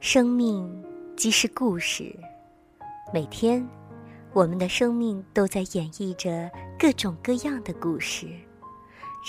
[0.00, 0.82] 生命
[1.14, 2.18] 即是故事，
[3.12, 3.68] 每天，
[4.32, 8.26] 我们的生命都在演绎着各种各样的故事，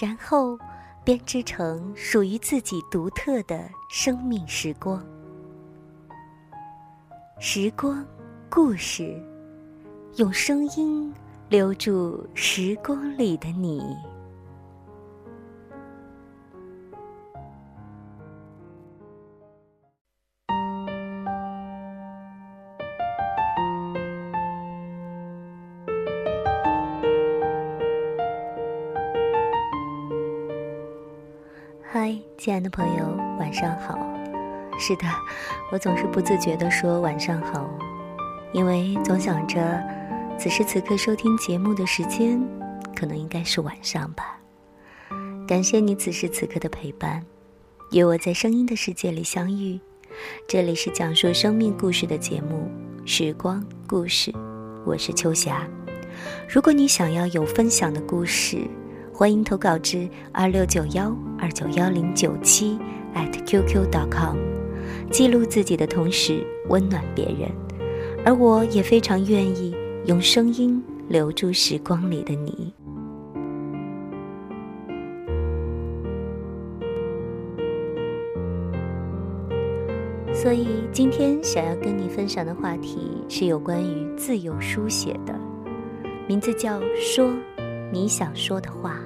[0.02, 0.58] 然后
[1.04, 5.06] 编织成属于自己独特的生命时光。
[7.38, 8.06] 时光，
[8.50, 9.22] 故事，
[10.16, 11.14] 用声音
[11.50, 13.94] 留住时光里的你。
[33.52, 34.00] 晚上好。
[34.80, 35.06] 是的，
[35.74, 37.70] 我总是不自觉地说晚上好，
[38.54, 39.84] 因为总想着
[40.40, 42.42] 此时此刻收听节目的时间，
[42.96, 44.40] 可能应该是晚上吧。
[45.46, 47.22] 感谢你此时此刻的陪伴，
[47.92, 49.78] 与我在声音的世界里相遇。
[50.48, 52.72] 这里是讲述生命故事的节目
[53.06, 54.32] 《时光故事》，
[54.86, 55.68] 我是秋霞。
[56.48, 58.66] 如果你想要有分享的故事，
[59.14, 62.80] 欢迎投稿至二六九幺二九幺零九七
[63.16, 64.38] at qq.com，
[65.10, 67.50] 记录自己的同时温暖别人，
[68.26, 72.74] 而我也非常愿意用声音留住时光里的你。
[80.34, 85.40] 所以今天想要跟你分享的话题是有关于自由书写的，
[86.28, 87.32] 名字叫“说
[87.92, 89.00] 你想说的话”。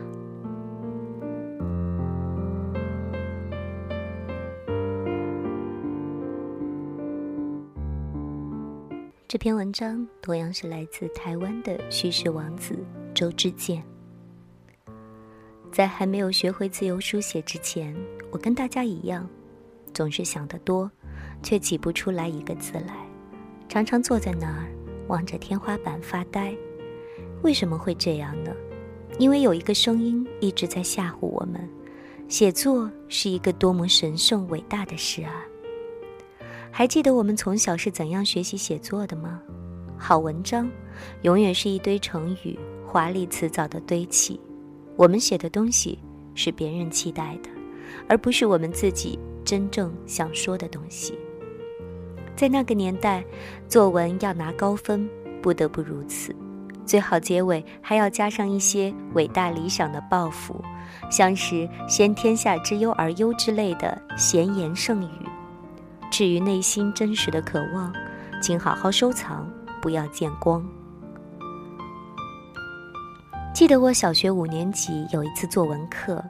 [9.35, 12.73] 这篇文章同样是来自台湾的叙事王子
[13.13, 13.83] 周志健。
[15.73, 17.93] 在还没有学会自由书写之前，
[18.31, 19.29] 我跟大家一样，
[19.93, 20.89] 总是想得多，
[21.43, 22.95] 却挤不出来一个字来，
[23.67, 24.71] 常常坐在那儿
[25.09, 26.55] 望着天花板发呆。
[27.41, 28.55] 为什么会这样呢？
[29.19, 31.69] 因为有一个声音一直在吓唬我们：
[32.29, 35.43] 写作是一个多么神圣伟大的事啊！
[36.77, 39.39] 还记得我们从小是怎样学习写作的吗？
[39.97, 40.69] 好文章，
[41.21, 44.37] 永远是一堆成语、华丽辞藻的堆砌。
[44.97, 45.97] 我们写的东西
[46.33, 47.49] 是别人期待的，
[48.09, 51.17] 而不是我们自己真正想说的东西。
[52.35, 53.23] 在那个年代，
[53.69, 55.09] 作文要拿高分，
[55.41, 56.35] 不得不如此，
[56.85, 60.61] 最好结尾还要加上一些伟大理想的抱负，
[61.09, 65.25] 像是“先天下之忧而忧”之类的闲言剩语。
[66.11, 67.93] 至于内心真实的渴望，
[68.41, 69.49] 请好好收藏，
[69.81, 70.65] 不要见光。
[73.53, 76.23] 记得我小学五年级有一次作文课，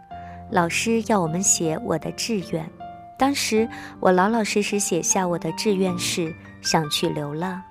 [0.51, 2.69] 老师要我们写我的志愿。
[3.17, 3.67] 当时
[3.99, 7.61] 我老老实实写下我的志愿是想去流浪，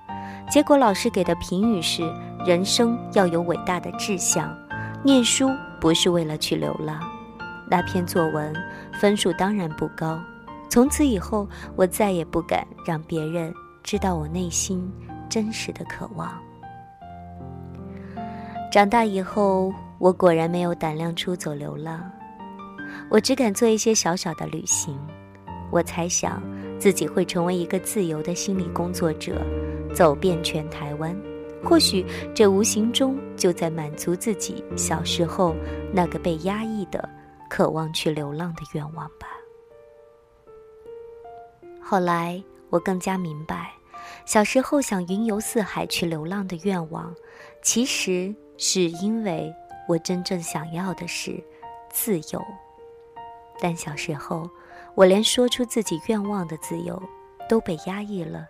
[0.50, 2.02] 结果老师给的评语是：
[2.46, 4.56] 人生要有伟大的志向，
[5.04, 5.50] 念书
[5.80, 7.00] 不是为了去流浪。
[7.70, 8.54] 那篇作文
[8.92, 10.18] 分数当然不高。
[10.74, 13.54] 从此以后，我再也不敢让别人
[13.84, 14.92] 知道我内心
[15.30, 16.36] 真实的渴望。
[18.72, 22.10] 长大以后，我果然没有胆量出走流浪，
[23.08, 24.98] 我只敢做一些小小的旅行。
[25.70, 26.42] 我猜想
[26.76, 29.40] 自己会成为一个自由的心理工作者，
[29.94, 31.16] 走遍全台湾。
[31.62, 35.54] 或许这无形中就在满足自己小时候
[35.92, 37.08] 那个被压抑的、
[37.48, 39.28] 渴望去流浪的愿望吧。
[41.86, 43.70] 后来我更加明白，
[44.24, 47.14] 小时候想云游四海去流浪的愿望，
[47.62, 49.54] 其实是因为
[49.86, 51.38] 我真正想要的是
[51.90, 52.42] 自由。
[53.60, 54.48] 但小时候，
[54.94, 57.00] 我连说出自己愿望的自由
[57.50, 58.48] 都被压抑了。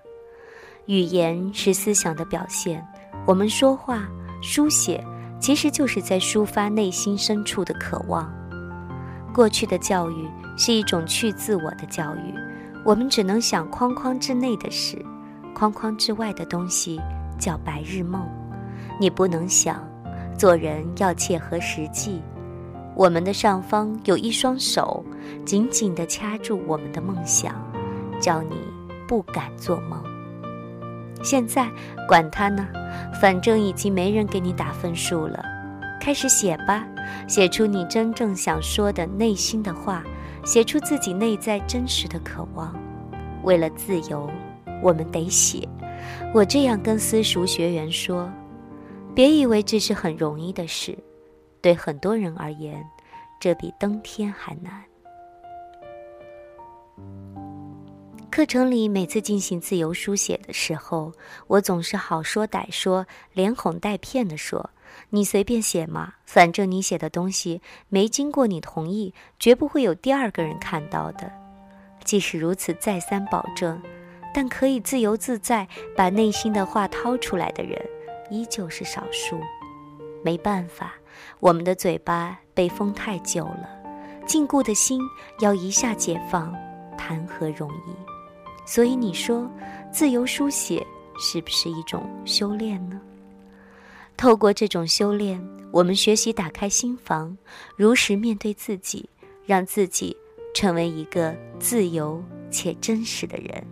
[0.87, 2.87] 语言是思想的表现，
[3.27, 4.09] 我们说话、
[4.43, 5.05] 书写，
[5.41, 8.33] 其实就是在抒发内心深处的渴望。
[9.35, 12.33] 过去的教育是一种去自我的教育。
[12.85, 15.03] 我们只能想框框之内的事，
[15.55, 17.01] 框框之外的东西
[17.39, 18.29] 叫白日梦。
[19.01, 19.83] 你不能想，
[20.37, 22.21] 做人要切合实际。
[22.95, 25.03] 我们的上方有一双手，
[25.47, 27.55] 紧紧地掐住我们的梦想，
[28.21, 28.57] 叫你
[29.09, 30.01] 不敢做梦。
[31.23, 31.67] 现在
[32.07, 32.69] 管他呢，
[33.19, 35.43] 反正已经没人给你打分数了，
[35.99, 36.87] 开始写吧，
[37.27, 40.05] 写出你真正想说的内心的话。
[40.45, 42.75] 写出自己内在真实的渴望。
[43.43, 44.31] 为了自由，
[44.83, 45.69] 我们得写。
[46.35, 48.31] 我这样跟私塾学员说：
[49.15, 50.97] 别以为这是很容易的事，
[51.61, 52.85] 对很多人而言，
[53.41, 54.85] 这比登天还难。
[58.31, 61.13] 课程里每次进行自由书写的时候，
[61.47, 64.71] 我总是好说歹说，连哄带骗的说
[65.11, 71.31] ：“你随便写嘛，反正你写的东西没经过你同意，绝不会有第二个人看到的。”
[72.05, 73.81] 即使如此，再三保证，
[74.35, 77.81] 但可以自由自在把内心的话掏出来的人，
[78.31, 79.41] 依旧是少数。
[80.23, 80.95] 没办法，
[81.41, 83.69] 我们的嘴巴被封太久了，
[84.27, 85.01] 禁锢的心
[85.41, 86.55] 要一下解放，
[86.99, 87.95] 谈何容易？
[88.67, 89.51] 所以你说，
[89.91, 90.87] 自由书写
[91.19, 93.01] 是不是一种修炼呢？
[94.17, 97.37] 透过这种修炼，我们学习打开心房，
[97.77, 99.09] 如实面对自己，
[99.45, 100.17] 让自己
[100.55, 103.67] 成为一个自由且真实的人。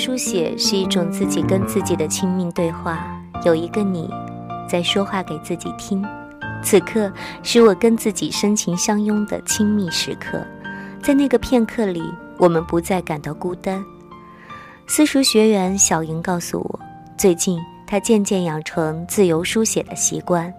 [0.00, 3.06] 书写是一种自己跟自己的亲密对话，
[3.44, 4.08] 有一个你，
[4.66, 6.02] 在说话给自己听。
[6.62, 7.12] 此刻
[7.42, 10.42] 是我跟自己深情相拥的亲密时刻，
[11.02, 12.02] 在那个片刻里，
[12.38, 13.84] 我们不再感到孤单。
[14.86, 16.80] 私塾学员小莹告诉我，
[17.18, 20.50] 最近她渐渐养成自由书写的习惯，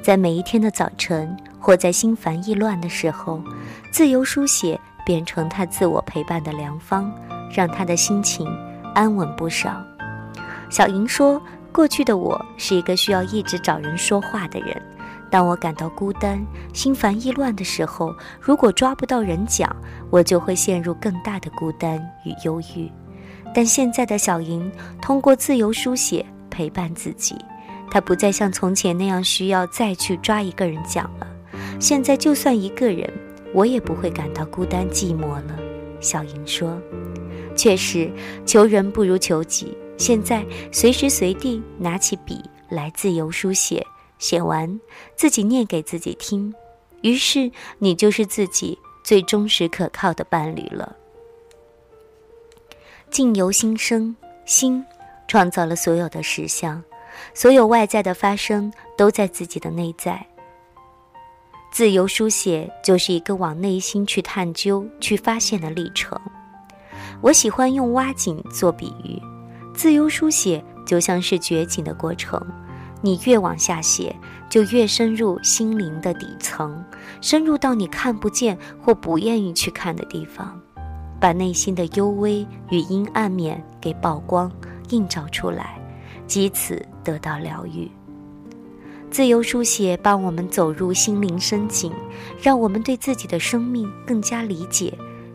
[0.00, 3.42] 在每一天的早晨或在心烦意乱的时候，
[3.92, 7.12] 自由书写变成她自我陪伴的良方。
[7.54, 8.44] 让她的心情
[8.96, 9.84] 安稳不少。
[10.70, 11.40] 小莹说
[11.70, 14.74] ：“过去的我是一个需要一直找人说话的人。
[15.30, 18.10] 当我感到孤单、心烦意乱的时候，
[18.40, 19.68] 如果抓不到人讲，
[20.08, 22.90] 我就会陷入更大的孤单与忧郁。
[23.54, 24.72] 但现在的小莹
[25.02, 27.36] 通过自由书写陪伴自己，
[27.90, 31.26] 她不再像从前那样需要再去抓一个人讲了。
[31.78, 33.12] 现在就算一个人，
[33.52, 35.54] 我也不会感到孤单寂寞了。”
[36.00, 36.80] 小莹说。
[37.56, 38.10] 确实，
[38.44, 39.76] 求人不如求己。
[39.96, 42.38] 现在随时随地拿起笔
[42.68, 43.84] 来自由书写，
[44.18, 44.78] 写完
[45.16, 46.54] 自己念给自己听，
[47.00, 50.94] 于是你就是自己最忠实可靠的伴侣了。
[53.10, 54.14] 境由心生，
[54.44, 54.84] 心
[55.26, 56.84] 创造了所有的实相，
[57.32, 60.26] 所有外在的发生都在自己的内在。
[61.72, 66.20] 自由书写就是一个往内心去探究、去发现的历程。
[67.20, 69.20] 我喜欢用挖井做比喻，
[69.74, 72.40] 自由书写就像是掘井的过程，
[73.00, 74.14] 你越往下写，
[74.48, 76.84] 就越深入心灵的底层，
[77.20, 80.60] 深入到你看不见或不愿意去看的地方，
[81.18, 84.50] 把内心的幽微与阴暗面给曝光、
[84.90, 85.78] 映照出来，
[86.26, 87.90] 藉此得到疗愈。
[89.10, 91.92] 自由书写帮我们走入心灵深井，
[92.42, 94.92] 让我们对自己的生命更加理解。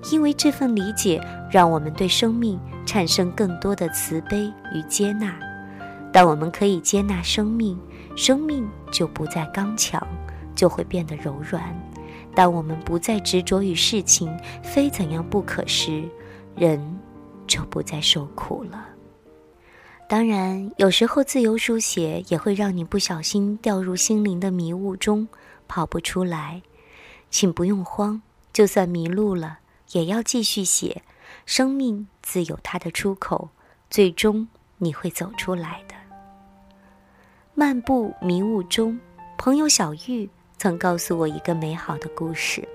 [0.09, 5.37] 因为这份理解，让我们对生命产生更多的慈悲与接纳。
[6.11, 7.79] 当我们可以接纳生命，
[8.15, 10.05] 生命就不再刚强，
[10.55, 11.73] 就会变得柔软。
[12.33, 16.03] 当我们不再执着于事情非怎样不可时，
[16.55, 16.79] 人
[17.45, 18.87] 就不再受苦了。
[20.09, 25.27] 当然，有时候自由书写也会让你不小心掉入心灵的迷雾中，
[25.67, 26.61] 跑不出来。
[27.29, 29.59] 请不用慌，就算迷路了。
[29.91, 31.01] 也要继续写，
[31.45, 33.49] 生命自有它的出口，
[33.89, 35.95] 最终你会走出来的。
[37.53, 38.97] 漫步迷雾中，
[39.37, 42.67] 朋友小玉曾告诉我一个美好的故事。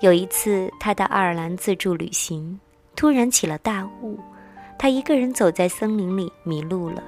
[0.00, 2.58] 有一次，他到爱尔兰自助旅行，
[2.94, 4.18] 突然起了大雾，
[4.78, 7.02] 他一个人走在森林里迷路了，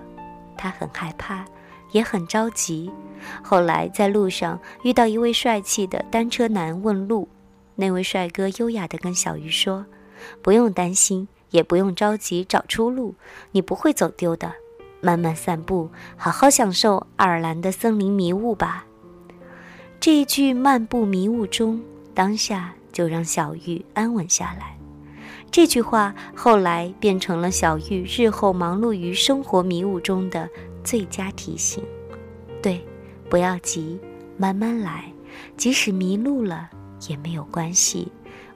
[0.57, 1.45] 他很害怕，
[1.93, 2.91] 也很着急。
[3.43, 7.29] 后来在路上遇到一位帅气的单车男问路。
[7.81, 9.87] 那位帅哥优雅地跟小鱼说
[10.43, 13.15] ：“不用担心，也不用着急找出路，
[13.53, 14.53] 你不会走丢的。
[15.01, 18.85] 慢慢散步，好好享受爱尔兰的森林迷雾吧。”
[20.01, 21.81] 这一句“漫步迷雾中”，
[22.13, 24.77] 当下就让小玉安稳下来。
[25.49, 30.51] 这句话后来变成了小玉日后忙碌于生活迷雾中的
[30.83, 31.85] 最佳提醒。
[32.61, 32.85] 对，
[33.31, 34.01] 不要急，
[34.37, 35.13] 慢慢来，
[35.57, 36.69] 即使迷路了。
[37.09, 38.11] 也没有关系，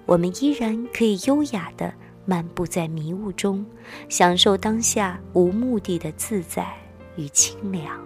[0.06, 1.92] 我们依然可以优雅的
[2.24, 3.64] 漫步在迷雾中，
[4.08, 6.66] 享受当下无目的的自在
[7.16, 8.00] 与清凉。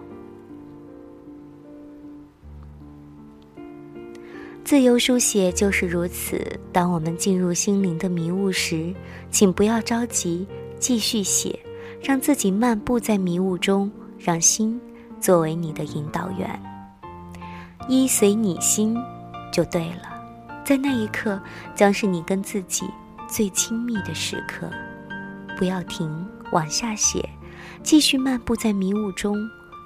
[4.63, 6.59] 自由书写就是如此。
[6.73, 8.93] 当我们进入心灵的迷雾时，
[9.31, 10.45] 请不要着急，
[10.77, 11.57] 继续写，
[12.03, 13.89] 让自己漫步在迷雾中，
[14.19, 14.77] 让心
[15.21, 16.61] 作为你的引导员，
[17.87, 18.97] 依随你心，
[19.53, 20.16] 就对了。
[20.67, 21.41] 在那一刻，
[21.73, 22.85] 将是你跟自己
[23.25, 24.69] 最亲密的时刻。
[25.57, 27.23] 不要停，往下写，
[27.81, 29.33] 继续漫步在迷雾中，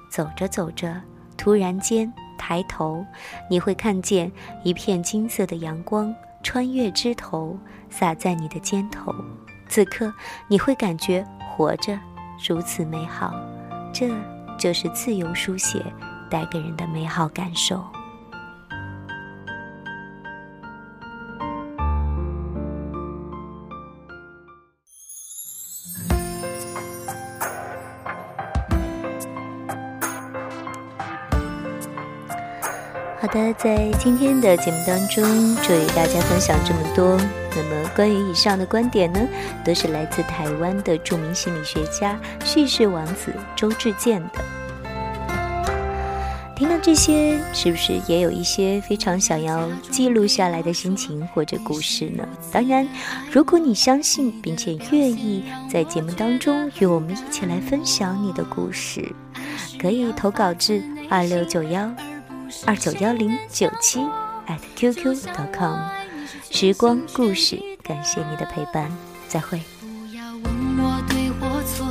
[0.09, 0.99] 走着走着，
[1.37, 2.11] 突然间。
[2.35, 3.05] 抬头，
[3.47, 4.31] 你会看见
[4.63, 6.11] 一片金色的阳光
[6.41, 7.55] 穿越枝头，
[7.87, 9.13] 洒在你的肩头。
[9.67, 10.11] 此刻，
[10.47, 11.99] 你会感觉活着
[12.49, 13.31] 如此美好。
[13.93, 14.09] 这
[14.57, 15.85] 就是自由书写
[16.31, 17.85] 带给人的美好感受。
[33.31, 35.23] 的，在今天的节目当中，
[35.63, 37.17] 就与大家分享这么多。
[37.55, 39.19] 那么，关于以上的观点呢，
[39.65, 44.43] 都是来自台湾的著名心理学家叙事王子周志健的。
[46.55, 52.23] 听到这些，是不是也有一些非常想要记录下来的心情或者故事呢？
[52.51, 52.87] 当然，
[53.31, 59.11] 如果你相信并且愿意在节目当中与我们一起来分享你的故事，
[59.79, 61.91] 可以投稿至二六九幺。
[62.65, 63.99] 二九幺零九七
[64.47, 65.79] at qq.com，
[66.49, 68.91] 时光故事，感谢你的陪伴，
[69.27, 69.61] 再会。
[69.79, 71.85] 不要问我对或错，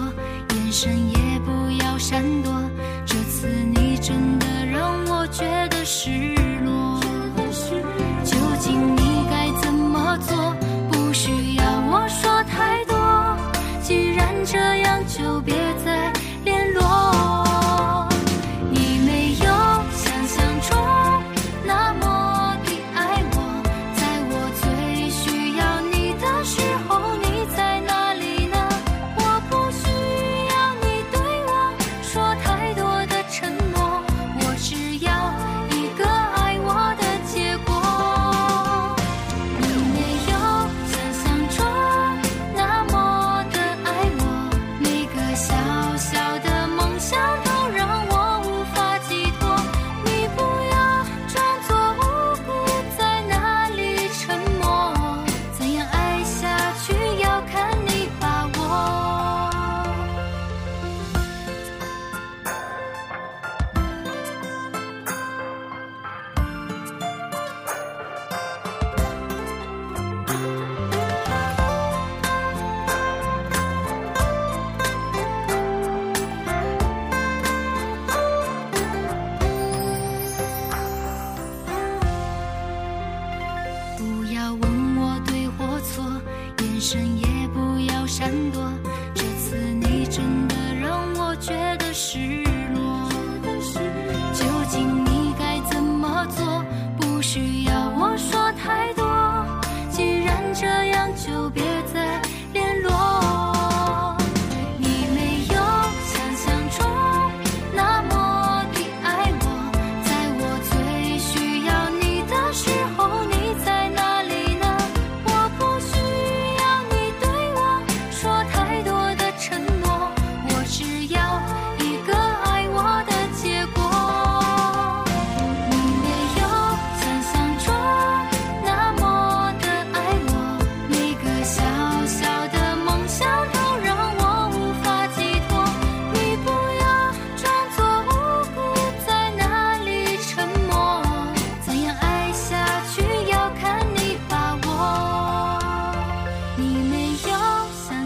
[0.55, 2.53] 眼神也不要闪躲，
[3.07, 6.11] 这次你真的让我觉得是。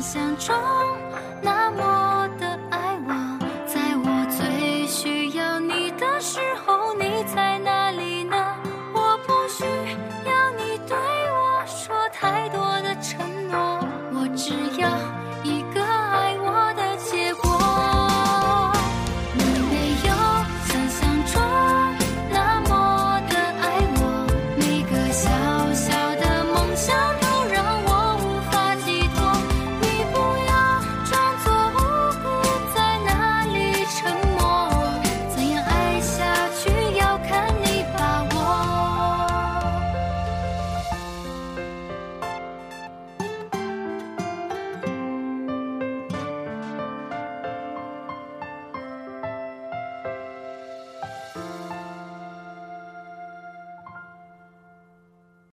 [0.05, 0.55] 想中
[1.41, 1.84] 那么